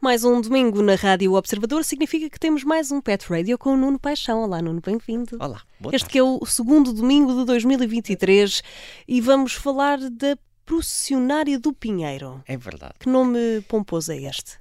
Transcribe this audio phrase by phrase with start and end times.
[0.00, 3.76] Mais um domingo na Rádio Observador significa que temos mais um Pet Radio com o
[3.76, 4.42] Nuno Paixão.
[4.42, 5.36] Olá, Nuno, bem-vindo.
[5.38, 8.62] Olá, boa Este que é o segundo domingo de 2023
[9.06, 10.36] e vamos falar da
[10.66, 12.42] processionária do Pinheiro.
[12.48, 12.94] É verdade.
[12.98, 14.58] Que nome pomposo é este?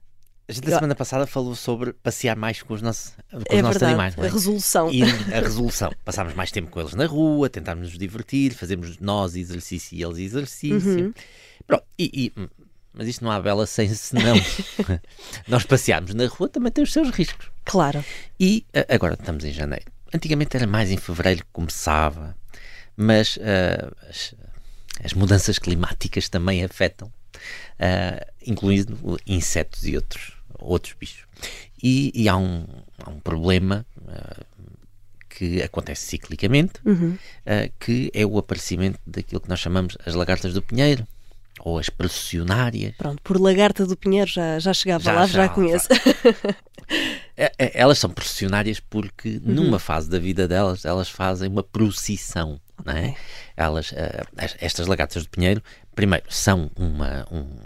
[0.50, 3.61] A gente a semana passada falou sobre passear mais com os nossos, com os é
[3.61, 4.16] nossos verdade, animais.
[4.16, 4.29] não a é?
[4.31, 4.91] resolução.
[4.91, 5.91] E a resolução.
[6.03, 10.17] Passámos mais tempo com eles na rua, tentámos nos divertir, fazemos nós exercício e eles
[10.17, 11.05] exercício.
[11.05, 11.13] Uhum.
[11.67, 12.49] Pronto, e, e-
[12.91, 14.35] mas isto não há bela sem senão.
[15.48, 17.52] nós passearmos na rua também tem os seus riscos.
[17.63, 18.04] Claro.
[18.40, 19.85] E a- agora estamos em janeiro.
[20.12, 22.35] Antigamente era mais em fevereiro que começava,
[22.98, 24.34] mas ah, as,
[25.04, 27.13] as mudanças climáticas também afetam,
[27.79, 31.26] ah, incluindo insetos e outros, outros bichos.
[31.81, 32.66] E, e há, um,
[33.03, 34.44] há um problema ah,
[35.30, 36.73] que acontece ciclicamente,
[37.45, 41.07] ah, que é o aparecimento daquilo que nós chamamos as lagartas do pinheiro,
[41.62, 42.96] ou as processionárias.
[42.98, 45.87] Pronto, por Lagarta do Pinheiro já, já chegava Já, lá, já, já, conheço.
[47.37, 49.54] É- é- Elas são processionárias porque Uhum.
[49.54, 53.09] numa fase da vida delas elas fazem uma procissão, é?
[53.09, 53.15] Ok.
[53.55, 55.62] Elas, eh, es- estas lagartas do pinheiro,
[55.93, 57.59] primeiro são uma um- um-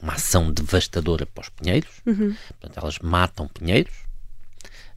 [0.00, 2.34] uma ação devastadora para os pinheiros, Uhum.
[2.48, 3.94] portanto elas matam pinheiros,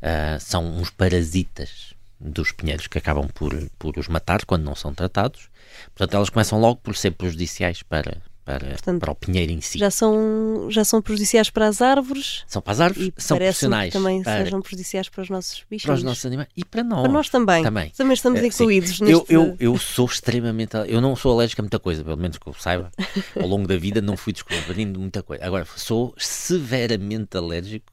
[0.02, 4.94] ah, são uns parasitas dos pinheiros que acabam por, por os matar quando não são
[4.94, 5.50] tratados,
[5.96, 8.18] portanto elas começam logo por ser prejudiciais para
[8.60, 9.78] para, Portanto, para o pinheiro em si.
[9.78, 13.94] Já são, já são prejudiciais para as árvores São para as árvores, e são profissionais
[13.94, 15.86] também para, sejam prejudiciais para os nossos bichos.
[15.86, 17.02] para os nossos animais e para nós.
[17.02, 17.64] Para nós também.
[17.64, 17.88] Também.
[17.88, 18.48] estamos Eh, sim.
[18.48, 19.34] incluídos Eu, neste...
[19.34, 20.76] eu, eu sou extremamente.
[20.88, 22.92] Eu não sou alérgico a muita coisa, pelo menos que eu saiba.
[23.40, 25.46] Ao longo da vida não fui descobrindo muita coisa.
[25.46, 27.92] Agora, sou severamente alérgico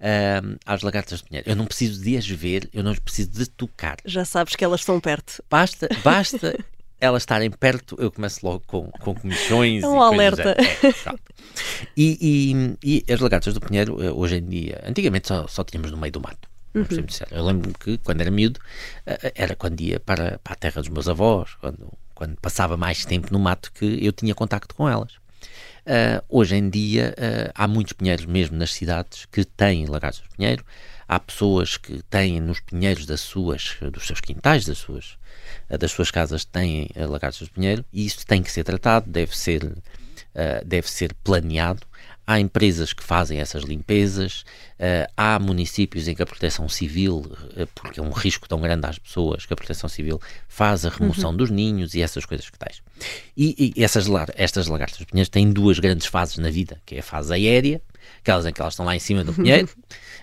[0.00, 1.48] ahm, às lagartas de pinheiro.
[1.48, 3.96] Eu não preciso de as ver, eu não preciso de tocar.
[4.04, 5.42] Já sabes que elas estão perto.
[5.50, 6.56] Basta, basta
[7.00, 10.54] elas estarem perto, eu começo logo com, com comichões É e um coisas alerta.
[10.54, 10.60] do.
[10.60, 11.16] É,
[11.96, 15.90] e, e, e as lagartas do pinheiro, eh, hoje em dia, antigamente só, só tínhamos
[15.90, 16.48] no meio do mato.
[16.90, 17.34] sincero.
[17.34, 18.60] Eu lembro-me que quando era miúdo,
[19.06, 23.04] eh, era quando ia para, para a terra dos meus avós, quando, quando passava mais
[23.04, 25.14] tempo no mato, que eu tinha contacto com elas.
[25.80, 30.28] Uh, hoje em dia uh, há muitos pinheiros mesmo nas cidades que têm lagartos de
[30.36, 30.62] pinheiro.
[31.12, 35.18] Há pessoas que têm nos pinheiros das suas, dos seus quintais, das suas,
[35.68, 39.64] das suas casas, têm lagartos de pinheiro e isso tem que ser tratado, deve ser,
[39.64, 41.82] uh, deve ser planeado.
[42.24, 44.42] Há empresas que fazem essas limpezas,
[44.78, 47.26] uh, há municípios em que a proteção civil,
[47.56, 50.90] uh, porque é um risco tão grande às pessoas, que a proteção civil faz a
[50.90, 52.80] remoção dos ninhos e essas coisas que tais.
[53.36, 54.06] E, e essas,
[54.36, 57.82] estas lagartas pinheiros têm duas grandes fases na vida, que é a fase aérea,
[58.20, 59.68] aquelas em que elas estão lá em cima do pinheiro,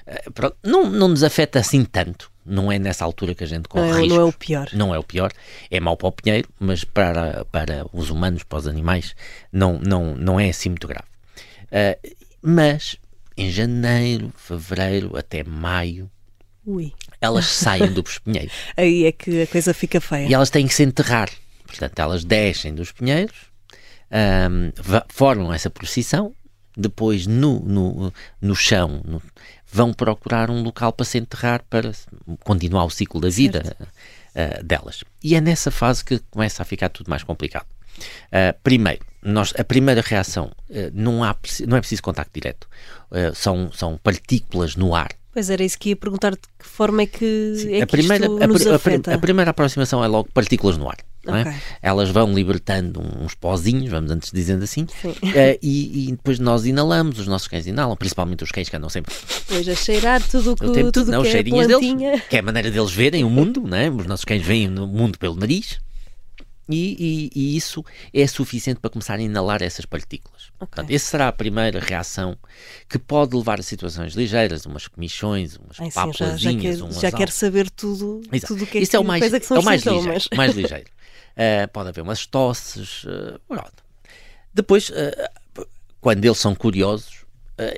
[0.07, 3.67] Uh, pronto, não, não nos afeta assim tanto, não é nessa altura que a gente
[3.67, 4.09] corre é, riscos.
[4.09, 4.69] não é o pior.
[4.71, 5.31] Não é o pior,
[5.69, 9.13] é mau para o pinheiro, mas para, para os humanos, para os animais,
[9.51, 11.03] não, não, não é assim muito grave.
[11.65, 12.95] Uh, mas
[13.35, 16.09] em janeiro, fevereiro até maio,
[16.65, 16.93] Ui.
[17.19, 20.27] elas saem do pinheiro Aí é que a coisa fica feia.
[20.29, 21.29] e elas têm que se enterrar.
[21.65, 23.35] Portanto, elas descem dos pinheiros,
[24.09, 26.33] ahm, va- formam essa procissão,
[26.77, 29.21] depois no, no, no chão no-
[29.71, 31.91] vão procurar um local para se enterrar para
[32.43, 33.75] continuar o ciclo da vida
[34.35, 35.03] ah, delas.
[35.23, 37.65] E é nessa fase que começa a ficar tudo mais complicado.
[38.31, 41.35] Ah, primeiro, nós, a primeira reação, ah, não, há,
[41.67, 42.67] não é preciso contacto direto,
[43.33, 47.05] são, são partículas no ar Pois era isso que ia perguntar de que forma é
[47.05, 49.13] que, é a, que primeira, a, nos a afeta.
[49.13, 50.97] a primeira aproximação é logo partículas no ar.
[51.35, 51.41] É?
[51.41, 51.53] Ok.
[51.81, 55.13] Elas vão libertando uns pozinhos, vamos antes dizendo assim, Sim.
[55.35, 58.89] eh, e, e depois nós inalamos, os nossos cães inalam, principalmente os cães que andam
[58.89, 59.13] sempre
[59.47, 62.11] Pois a cheirar tudo o que, o tempo tudo não, que os é cheirinhos plantinha.
[62.11, 63.89] deles, que é a maneira deles verem o mundo, não é?
[63.89, 65.79] os nossos cães veem o mundo pelo nariz.
[66.69, 67.81] E, e- e isso
[68.13, 70.47] é suficiente para começar a inalar essas partículas.
[70.59, 72.37] Portanto, essa será a primeira reação
[72.89, 77.09] que pode levar a situações ligeiras, umas comichões, umas Ai, sim, já, já, quer, já
[77.11, 78.53] quer saber tudo, Exato.
[78.53, 80.23] tudo o que é Isso que, é o mais, é que é o mais ligeiro.
[80.35, 80.85] Mais ligeiro.
[81.37, 83.03] Uh, pode haver umas tosses.
[83.03, 83.39] uh.
[84.53, 85.65] Depois, uh,
[86.01, 87.25] quando eles são curiosos,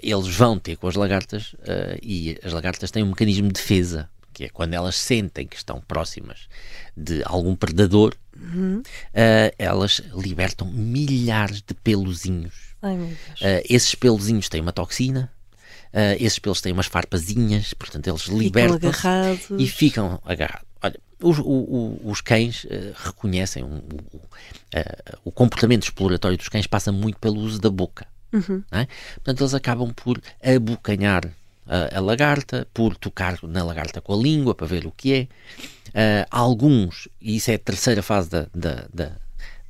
[0.01, 1.55] eles vão ter com as lagartas
[2.01, 5.81] e as lagartas têm um mecanismo de defesa, que é quando elas sentem que estão
[5.81, 6.49] próximas
[6.95, 12.53] de algum predador, uh, elas libertam milhares de peluzinhos.
[12.81, 13.17] Ai,
[13.69, 15.31] esses peluzinhos têm uma toxina,
[15.93, 18.91] uh, esses pelos têm umas farpazinhas, portanto eles libertam
[19.57, 20.68] e ficam agarrados.
[21.21, 23.81] Os, o- o- os cães uh, reconhecem um-
[24.13, 28.07] o, uh, o comportamento exploratório dos cães passa muito pelo uso da boca.
[28.31, 28.63] Uhum.
[28.71, 28.87] é?
[29.15, 31.25] Portanto, eles acabam por abocanhar
[31.65, 35.27] a, a, lagarta, por tocar na lagarta com a língua para ver o que é.
[35.89, 39.11] Uh, alguns, e isso é a terceira fase da, da, da,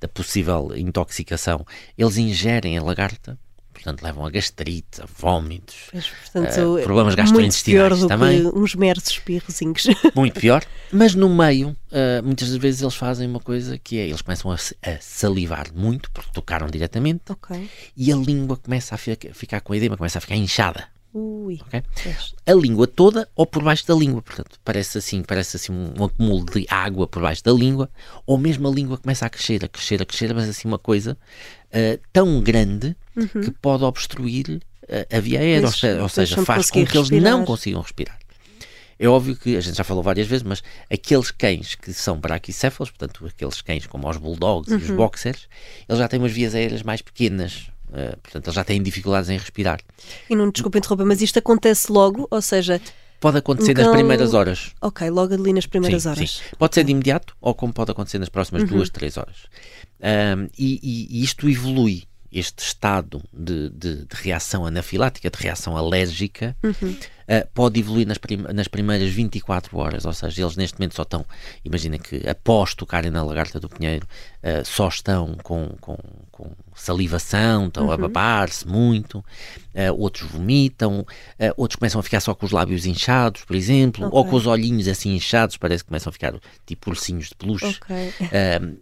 [0.02, 1.66] da possível intoxicação,
[1.98, 3.38] eles ingerem a lagarta
[3.84, 8.46] portanto levam a gastrite, a vómitos, Mas, portanto, uh, problemas gastrointestinais também.
[8.48, 9.88] uns meros espirrozinhos.
[10.16, 14.08] Muito pior, mas no meio, uh, muitas das vezes eles fazem uma coisa que é,
[14.08, 17.70] eles começam a, a salivar muito, porque tocaram diretamente, okay.
[17.96, 20.88] e a língua começa a ficar, ficar com edema, começa a ficar inchada.
[21.12, 21.82] Ui, okay?
[22.46, 26.04] A língua toda ou por baixo da língua, portanto, parece assim, parece assim um, um
[26.06, 27.90] acúmulo de água por baixo da língua,
[28.28, 31.18] ou mesmo a língua começa a crescer, a crescer, a crescer, mas assim uma coisa
[31.68, 33.42] uh, tão grande uhum.
[33.42, 37.44] que pode obstruir uh, a via aérea, ou, ou seja, faz com que eles não
[37.44, 38.20] consigam respirar.
[39.00, 40.62] É óbvio que a gente já falou várias vezes, mas
[40.92, 44.78] aqueles cães que são braquicéfalos, portanto, aqueles cães como os bulldogs uhum.
[44.78, 44.98] e os uhum.
[44.98, 45.48] boxers,
[45.88, 49.38] eles já têm umas vias aéreas mais pequenas, Uh, portanto, eles já têm dificuldades em
[49.38, 49.80] respirar.
[50.30, 52.80] E não desculpa interromper, mas isto acontece logo, ou seja.
[53.20, 54.72] Pode acontecer nas primeiras horas.
[54.82, 56.32] Ok, logo ali nas primeiras sim, horas.
[56.32, 56.56] Sim.
[56.58, 58.70] Pode ser de imediato ou como pode acontecer nas próximas uhum.
[58.70, 59.36] duas, três horas.
[60.00, 65.76] Um, e, e, e, isto evolui este estado de, de, de, reação anafilática, de reação
[65.76, 66.92] alérgica, uhum.
[66.92, 70.06] uh, pode evoluir nas, prim nas primeiras 24 horas.
[70.06, 71.26] Ou seja, eles neste momento só estão,
[71.66, 74.08] imagina que após tocarem na lagarta do pinheiro,
[74.44, 75.98] uh, só estão com, com,
[76.32, 77.94] com salivação, estão uhum.
[77.94, 81.06] a babar-se muito, uh, outros vomitam,
[81.58, 84.18] outros começam a ficar só com os lábios inchados, por exemplo, okay.
[84.18, 86.36] ou com os olhinhos assim inchados, parece que começam a ficar
[86.66, 87.80] tipo ursinhos de peluche.
[87.84, 88.14] Okay.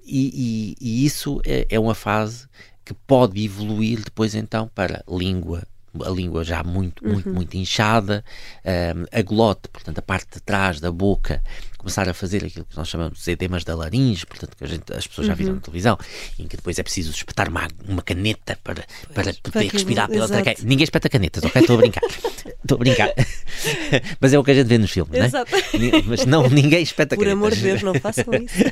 [0.05, 2.47] E, e, e, isso é, é uma fase
[2.87, 5.67] que pode evoluir depois então para língua
[6.05, 7.35] a língua já muito, muito, uhum.
[7.35, 8.23] muito inchada,
[8.65, 11.41] um, a glote, portanto, a parte de trás da boca,
[11.77, 15.07] começar a fazer aquilo que nós chamamos de edemas da laringe, portanto, que gente, as
[15.07, 15.55] pessoas já viram uhum.
[15.55, 15.97] na televisão,
[16.37, 20.57] em que depois é preciso espetar uma, uma caneta para, para poder respirar pela traqueia.
[20.63, 21.61] Ninguém espeta canetas, ok?
[21.61, 22.03] Estou a brincar.
[22.61, 23.13] Estou a brincar.
[24.19, 25.49] Mas é o que a gente vê nos filmes, Exato.
[25.51, 26.01] não é?
[26.05, 27.39] Mas não, ninguém espeta Por canetas.
[27.39, 28.63] Por amor de Deus, não façam isso.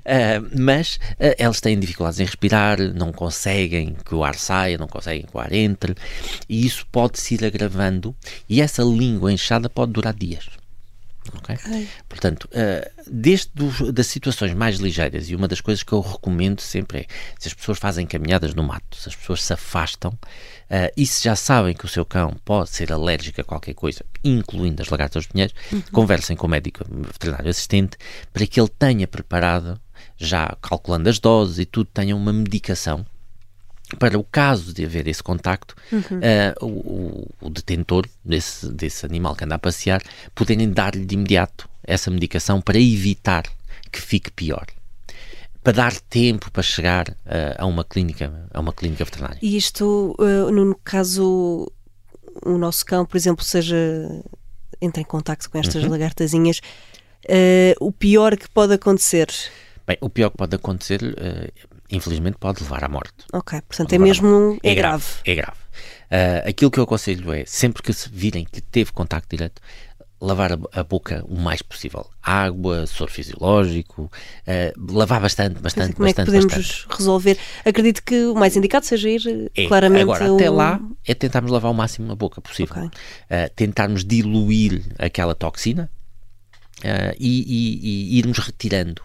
[0.00, 4.88] uh, mas uh, eles têm dificuldades em respirar, não conseguem que o ar saia, não
[4.88, 5.83] conseguem que o ar entre,
[6.48, 8.14] e isso pode se ir agravando,
[8.48, 10.48] e essa língua inchada pode durar dias.
[11.38, 11.54] Okay?
[11.56, 11.88] okay.
[12.08, 16.60] Portanto, uh, desde do, das situações mais ligeiras, e uma das coisas que eu recomendo
[16.60, 17.06] sempre é
[17.38, 21.24] se as pessoas fazem caminhadas no mato, se as pessoas se afastam uh, e se
[21.24, 25.24] já sabem que o seu cão pode ser alérgico a qualquer coisa, incluindo as lagartas
[25.24, 25.82] dos pinheiros, uhum.
[25.92, 27.96] conversem com o médico veterinário assistente
[28.32, 29.80] para que ele tenha preparado,
[30.16, 33.04] já calculando as doses e tudo, tenha uma medicação
[33.98, 36.00] para o caso de haver esse contacto, uhum.
[36.00, 40.02] uh, o, o, detentor desse, desse animal que anda a passear
[40.34, 43.44] poderem dar-lhe de imediato essa medicação para evitar
[43.90, 44.66] que fique pior.
[45.62, 49.38] Para dar tempo para chegar uh, a uma clínica, a uma clínica veterinária.
[49.40, 51.70] E isto, uh, no caso,
[52.44, 53.76] o nosso cão, por exemplo, seja
[54.80, 55.90] entra em contacto com estas uhum.
[55.90, 56.60] lagartazinhas,
[57.80, 59.28] o pior que pode acontecer?
[59.86, 61.00] Bem, o pior que pode acontecer
[61.90, 63.14] infelizmente pode levar à morte.
[63.32, 65.04] Ok, portanto é mesmo é, é grave.
[65.24, 65.58] É grave.
[66.04, 69.60] Uh, aquilo que eu aconselho é, sempre que se virem que teve contacto direto,
[70.20, 72.06] lavar a, boca o mais possível.
[72.22, 76.26] Água, soro fisiológico, uh, lavar bastante, bastante, como bastante.
[76.26, 76.96] Como é que podemos bastante.
[76.96, 77.38] resolver?
[77.64, 80.02] Acredito que o mais indicado seja ir é, claramente...
[80.02, 82.76] Agora, até lá, é tentarmos lavar o máximo a boca possível.
[82.76, 82.88] Okay.
[82.88, 85.90] Uh, tentarmos diluir aquela toxina
[86.78, 89.02] uh, e, e, e irmos retirando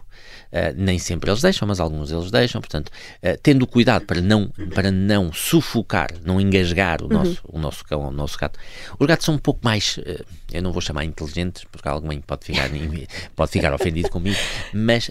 [0.51, 4.49] Uh, nem sempre eles deixam, mas alguns eles deixam, portanto, uh, tendo cuidado para não,
[4.73, 7.13] para não sufocar, não engasgar o, uhum.
[7.13, 8.59] nosso, o nosso cão, o nosso gato.
[8.97, 12.45] Os gatos são um pouco mais, uh, eu não vou chamar inteligentes, porque alguém pode
[12.45, 12.67] ficar,
[13.35, 14.37] pode ficar ofendido comigo,
[14.73, 15.09] mas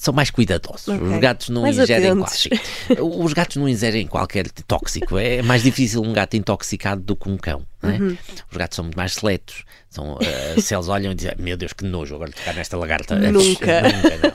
[0.00, 0.88] são mais cuidadosos.
[0.88, 1.08] Okay.
[1.08, 2.60] Os gatos não mais ingerem qualquer,
[2.98, 5.18] os gatos não ingerem qualquer tóxico.
[5.18, 7.66] É mais difícil um gato intoxicado do que um cão.
[7.82, 7.88] É?
[7.88, 8.16] Uhum.
[8.50, 9.62] Os gatos são muito mais seletos.
[9.90, 13.14] São, uh, se eles olham e dizem, meu Deus, que nojo agora ficar nesta lagarta.
[13.16, 13.82] Nunca.
[13.82, 14.34] Nunca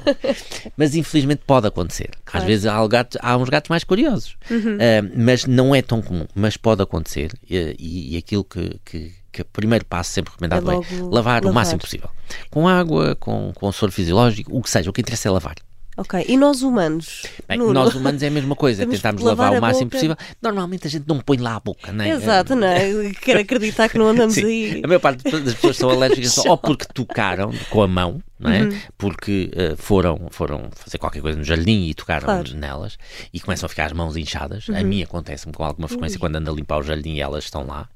[0.77, 2.11] mas infelizmente pode acontecer.
[2.31, 4.37] Às vezes há, gatos, há, uns gatos mais curiosos.
[4.51, 4.75] Uhum.
[4.75, 6.27] Uh, mas não é tão comum.
[6.35, 7.31] Mas pode acontecer.
[7.49, 9.13] E, e aquilo que, que
[9.43, 12.09] primeiro passo sempre recomendado é, é lavar, lavar, o máximo possível.
[12.49, 15.55] Com água, com, com soro fisiológico, o que seja, o que interessa é lavar.
[15.97, 17.23] Ok, e nós humanos?
[17.47, 19.95] Bem, nós humanos é a mesma coisa, tentarmos lavar, lavar o máximo boca.
[19.95, 20.17] possível.
[20.41, 22.09] Normalmente a gente não põe lá a boca, não é?
[22.09, 23.13] Exato, não é?
[23.23, 24.45] Quero acreditar que não andamos Sim.
[24.45, 24.81] aí.
[24.83, 28.63] A maior parte das pessoas são alérgicas ou porque tocaram com a mão, não é?
[28.63, 28.77] Uhum.
[28.97, 32.55] Porque uh, foram, foram fazer qualquer coisa no jardim e tocaram claro.
[32.57, 32.97] nelas
[33.33, 34.67] e começam a ficar as mãos inchadas.
[34.67, 34.77] Uhum.
[34.77, 37.65] A mim acontece-me com alguma frequência quando ando a limpar o jardim e elas estão
[37.65, 37.87] lá.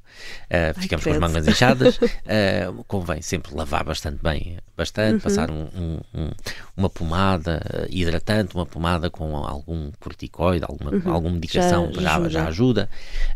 [0.45, 1.97] Uh, Ai, ficamos com as mangas inchadas.
[1.97, 5.19] Uh, convém sempre lavar bastante bem, bastante, uhum.
[5.19, 6.31] passar um, um, um,
[6.75, 11.11] uma pomada hidratante, uma pomada com algum corticoide, alguma, uhum.
[11.11, 12.29] alguma medicação já, já ajuda.
[12.29, 12.89] Já ajuda.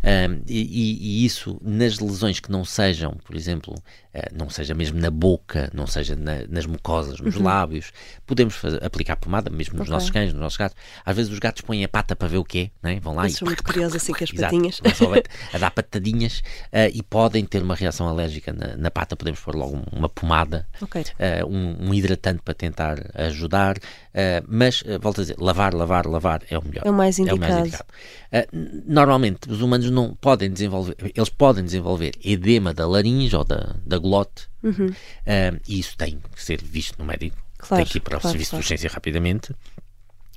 [0.04, 3.76] Uh, e, e, isso nas lesões que não sejam, por exemplo,
[4.32, 7.44] não seja mesmo na boca, não seja na, nas mucosas, nos uhum.
[7.44, 7.92] lábios,
[8.28, 9.94] podemos fazer, aplicar pomada mesmo nos okay.
[9.94, 10.78] nossos cães, nos nossos gatos.
[11.04, 13.00] Às vezes os gatos põem a pata para ver o que é, né?
[13.00, 13.32] vão lá e.
[13.32, 14.82] Sou muito curiosa assim com as patinhas.
[15.54, 19.16] a dar patadinhas uh, e podem ter uma reação alérgica na, na pata.
[19.16, 21.04] Podemos pôr logo uma pomada, okay.
[21.04, 23.78] uh, um, um, hidratante para tentar ajudar.
[23.78, 26.84] Uh, mas, volto a dizer, lavar, lavar, lavar é o melhor.
[26.86, 27.44] É o mais indicado.
[27.44, 27.90] É o mais indicado.
[28.86, 33.98] normalmente, os humanos não podem desenvolver, eles podem desenvolver edema da laringe ou da, da
[33.98, 34.94] glote, uhum.
[35.68, 37.38] e isso tem que ser visto no médico.
[37.58, 38.64] Claro, tem que ir para o serviço claro.
[38.64, 39.54] de urgência rapidamente.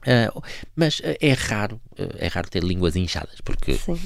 [0.07, 0.41] Uh,
[0.77, 4.01] mas é raro, é raro ter línguas inchadas, porque Sim.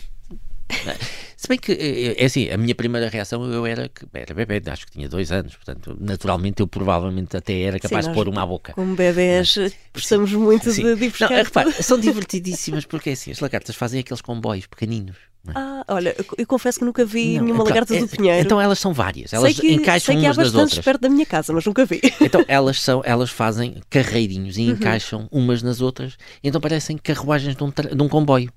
[1.41, 1.73] Se bem que,
[2.19, 5.33] é assim, a minha primeira reação eu era que era bebê, acho que tinha dois
[5.33, 8.75] anos, portanto, naturalmente eu provavelmente até era capaz Sim, de pôr uma à boca.
[8.75, 9.55] Como bebés,
[9.95, 10.95] gostamos muito Sim.
[10.95, 15.17] de, Não, repara, são divertidíssimas porque assim, as lagartas fazem aqueles comboios pequeninos.
[15.49, 15.53] É?
[15.55, 18.41] Ah, olha, eu confesso que nunca vi não, nenhuma então, lagarta do é, Pinheiro.
[18.45, 20.85] Então elas são várias, elas sei que, encaixam sei que umas nas outras.
[20.85, 22.01] perto da minha casa, mas nunca vi.
[22.21, 24.73] Então elas são, elas fazem carreirinhos e uhum.
[24.73, 28.53] encaixam umas nas outras, então parecem carruagens de um, de um comboio.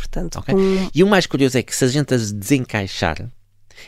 [0.00, 0.54] Portanto, okay?
[0.94, 3.28] E o mais curioso é que se a gente as desencaixar,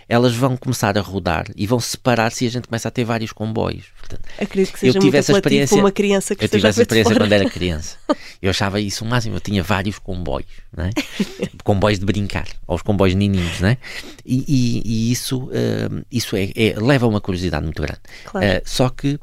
[0.06, 3.32] elas vão começar a rodar e vão separar se a gente começa a ter vários
[3.32, 3.86] comboios.
[3.98, 7.16] Portanto, Acredito que seja eu tive essa experiência uma criança que Eu tive essa experiência
[7.16, 7.96] quando era criança.
[8.42, 9.36] Eu achava isso o máximo.
[9.36, 10.90] Eu tinha vários comboios, não é?
[11.64, 13.78] comboios de brincar, ou os comboios nininhos, não é?
[14.24, 18.00] E, e, e isso, uh, isso é, é, leva a uma curiosidade muito grande.
[18.26, 18.46] Claro.
[18.46, 19.18] Uh, só que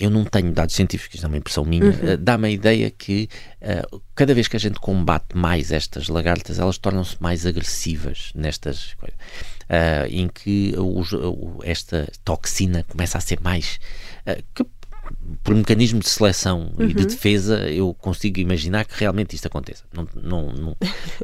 [0.00, 2.14] eu não tenho dados científicos, é uma impressão minha, uhum.
[2.14, 3.28] uh, dá-me a ideia que
[3.60, 8.94] uh, cada vez que a gente combate mais estas lagartas, elas tornam-se mais agressivas nestas
[8.94, 9.18] coisas.
[9.68, 11.10] Uh, em que os,
[11.62, 13.78] esta toxina começa a ser mais.
[14.52, 14.64] que,
[15.42, 16.88] por mecanismo de seleção uhum.
[16.88, 17.08] e de uhum.
[17.08, 19.84] defesa, eu consigo imaginar que realmente isto aconteça.
[19.92, 20.76] Não, não, não,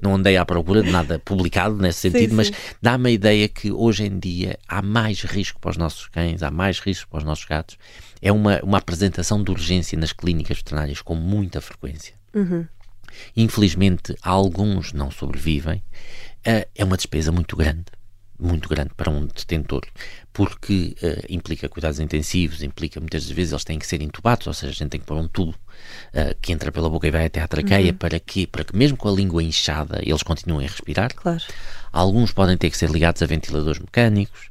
[0.03, 3.71] não andei à procura de nada publicado nesse sentido, sim, mas dá-me a ideia que
[3.71, 7.25] hoje em dia há mais risco para os nossos cães, há mais risco para os
[7.25, 7.77] nossos gatos
[8.21, 12.15] é uma, uma apresentação de urgência nas clínicas veterinárias com muita frequência.
[12.35, 12.67] Uhum.
[13.37, 15.83] Infelizmente, alguns não sobrevivem.
[16.47, 17.85] Uh, é uma despesa muito grande,
[18.39, 19.83] muito grande para um detentor,
[20.33, 24.73] porque uh, implica cuidados intensivos, implica muitas vezes eles têm que ser intubados, ou seja,
[24.73, 27.41] a gente tem que pôr um tubo uh, que entra pela boca e vai até
[27.41, 27.97] à traqueia, uhum.
[27.97, 28.47] para quê?
[28.47, 31.15] Para que mesmo com a língua inchada eles continuem a respirar.
[31.15, 31.43] Claro.
[31.93, 34.51] Alguns podem ter que ser ligados a ventiladores mecânicos,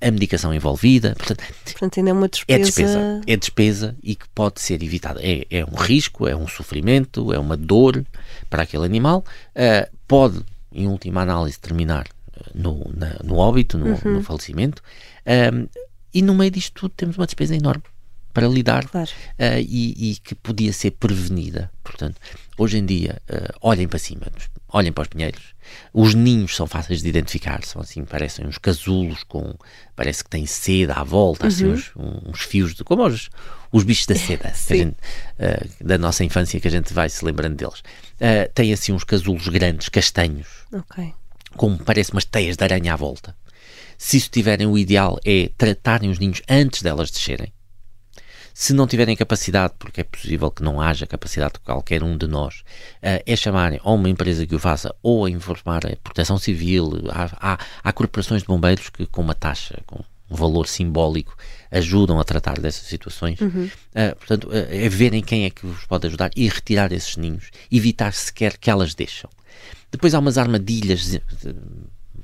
[0.00, 1.14] a medicação envolvida.
[1.16, 2.60] Portanto, portanto, ainda é uma despesa.
[2.60, 5.20] É despesa, é despesa e que pode ser evitada.
[5.22, 8.04] É, é um risco, é um sofrimento, é uma dor
[8.48, 9.24] para aquele animal.
[9.50, 12.06] Uh, pode, em última análise, terminar
[12.54, 14.14] no, na, no óbito, no, uhum.
[14.14, 14.82] no falecimento.
[15.26, 15.68] Um,
[16.12, 17.84] e no meio disto tudo temos uma despesa enorme
[18.32, 19.10] para lidar claro.
[19.10, 21.70] uh, e, e, que podia ser prevenida.
[21.82, 22.16] Portanto,
[22.56, 24.22] hoje em dia, uh, olhem para cima,
[24.68, 25.54] olhem para os pinheiros.
[25.92, 29.54] Os ninhos são fáceis de identificar, são assim, parecem uns casulos com.
[29.96, 31.74] parece que tem seda à volta, assim, uhum.
[31.74, 32.84] assim, uns, uns, fios de.
[32.84, 33.30] como os,
[33.72, 34.96] os bichos da seda gente,
[35.38, 37.82] uh, da nossa infância que a gente vai se lembrando deles.
[38.54, 41.14] tem assim uns casulos grandes, castanhos, okay.
[41.56, 43.36] Com parece umas teias de aranha à volta.
[43.98, 47.52] Se isso tiverem, o ideal é tratarem os ninhos antes delas descerem
[48.60, 52.26] se não tiverem capacidade, porque é possível que não haja capacidade de qualquer um de
[52.26, 56.38] nós, uh, é chamarem a uma empresa que o faça ou a informar a proteção
[56.38, 56.92] civil.
[57.08, 61.34] Há, há, há corporações de bombeiros que, com uma taxa, com um valor simbólico,
[61.70, 63.40] ajudam a tratar dessas situações.
[63.40, 63.64] Uhum.
[63.64, 67.50] Uh, portanto, uh, é verem quem é que vos pode ajudar e retirar esses ninhos,
[67.72, 69.30] evitar sequer que elas deixam.
[69.90, 71.18] Depois há umas armadilhas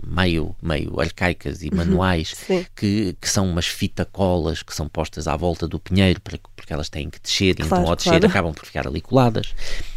[0.06, 1.78] meio, meio arcaicas e uhum.
[1.78, 2.35] manuais
[2.75, 6.88] que, que são umas fita-colas que são postas à volta do pinheiro para, porque elas
[6.88, 8.26] têm que descer claro, e então ao descer claro.
[8.26, 9.49] acabam por ficar ali coladas.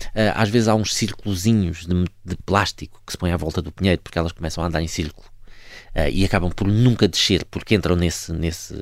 [0.09, 3.71] Uh, às vezes há uns círculozinhos de, de, plástico que se põem à volta do
[3.71, 5.27] pinheiro porque elas começam a andar em círculo
[5.95, 8.75] uh, e acabam por nunca descer porque entram nesse, nesse,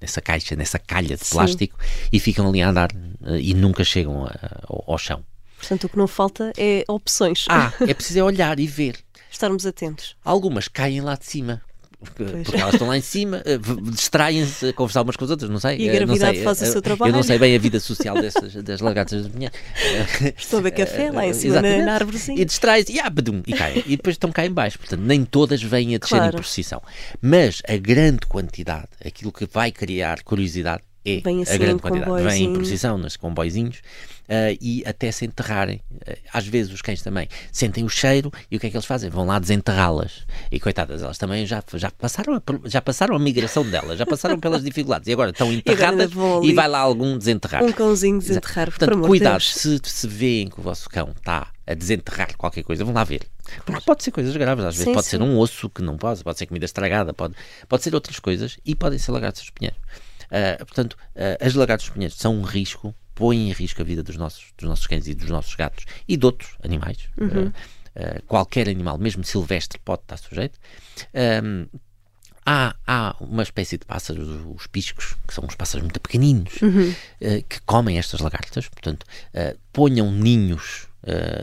[0.00, 2.08] nessa caixa, nessa calha de plástico Sim.
[2.12, 4.32] e ficam ali a andar uh, e nunca chegam a,
[4.68, 5.24] ao, ao chão.
[5.60, 7.44] Portanto, o que não falta é opções.
[7.48, 8.96] Ah, é preciso é olhar e ver
[9.30, 10.16] estarmos atentos.
[10.24, 11.62] Algumas caem lá de cima.
[12.00, 13.58] porque elas estão lá em cima, eh,
[13.92, 15.76] distraem-se a conversar umas com as outras, não sei.
[15.76, 17.10] E a gravidade sei, faz o seu trabalho.
[17.10, 19.50] Eu não sei bem a vida social dessas, das lagartas de manhã.
[20.34, 22.40] Estou a ver café lá em cima na, na árvorezinha.
[22.40, 23.84] E distrai-se e, ah, badum, e caem.
[23.86, 24.78] E depois estão cá em baixo.
[24.78, 26.28] Portanto, nem todas vêm a descer claro.
[26.28, 26.82] em procissão.
[27.20, 32.22] Mas a grande quantidade, aquilo que vai criar curiosidade é Vem assim a grande quantidade.
[32.22, 33.78] Vem em procissão, nos comboizinhos,
[34.28, 35.80] uh, e até se enterrarem.
[35.92, 38.86] Uh, às vezes os cães também sentem o cheiro e o que é que eles
[38.86, 39.08] fazem?
[39.08, 40.26] Vão lá desenterrá-las.
[40.50, 44.38] E coitadas, elas também já, já, passaram a, já passaram a migração delas, já passaram
[44.40, 46.10] pelas dificuldades e agora estão enterradas
[46.42, 47.64] e, e vai lá algum desenterrar.
[47.64, 48.66] Um cãozinho desenterrar.
[48.70, 52.92] Portanto, cuidado, se, se veem que o vosso cão está a desenterrar qualquer coisa, vão
[52.92, 53.22] lá ver.
[53.64, 55.10] Porque pode ser coisas graves, às vezes sim, pode sim.
[55.10, 57.34] ser um osso que não pode, pode ser comida estragada, pode,
[57.68, 59.76] pode ser outras coisas e podem ser lagartos de espinheiro.
[60.30, 64.16] Uh, portanto, uh, as lagartas espinheiros são um risco, põem em risco a vida dos
[64.16, 67.08] nossos, dos nossos cães e dos nossos gatos e de outros animais.
[67.18, 67.48] Uhum.
[67.48, 70.58] Uh, qualquer animal, mesmo silvestre, pode estar sujeito.
[71.42, 71.66] Um,
[72.46, 76.94] há, há uma espécie de pássaros, os piscos, que são uns pássaros muito pequeninos, uhum.
[77.48, 78.68] que comem estas lagartas.
[78.68, 79.04] Portanto,
[79.72, 80.86] ponham ninhos,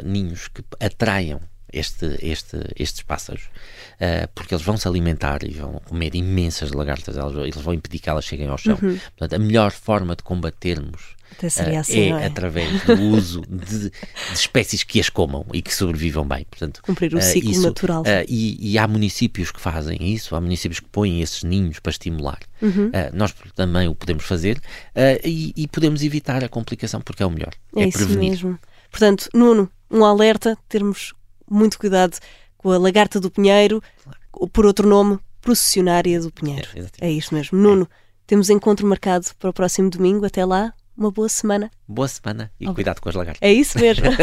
[0.03, 1.41] ninhos que atraiam
[1.71, 7.17] este, este, estes pássaros, uh, porque eles vão se alimentar e vão comer imensas lagartas,
[7.17, 8.77] elas, eles vão impedir que elas cheguem ao chão.
[8.81, 8.97] Uhum.
[9.17, 13.91] Portanto, a melhor forma de combatermos uh, assim, é, é, através do uso de, de,
[14.33, 16.45] espécies que as comam e que sobrevivam bem.
[16.49, 18.03] Portanto, Cumprir o uh, ciclo isso, natural.
[18.27, 22.39] E, e, há municípios que fazem isso, há municípios que põem esses ninhos para estimular.
[22.59, 22.89] Uhum.
[23.13, 24.59] nós também o podemos fazer
[25.23, 27.53] e, e, podemos evitar a complicação porque é o melhor.
[27.75, 28.31] É, é prevenir.
[28.31, 28.59] Mesmo.
[28.89, 31.13] Portanto, Nuno, um alerta, termos
[31.49, 32.17] muito cuidado
[32.57, 33.81] com a lagarta do Pinheiro,
[34.51, 36.67] por outro nome, processionária do Pinheiro.
[36.99, 37.57] É, é isto mesmo.
[37.57, 37.87] Nuno, é.
[38.25, 40.25] temos encontro marcado para o próximo domingo.
[40.25, 41.71] Até lá, uma boa semana.
[41.87, 43.41] Boa semana e cuidado com as lagartas.
[43.41, 44.05] É isso mesmo.